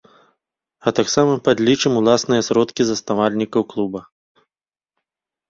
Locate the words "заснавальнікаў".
2.89-3.61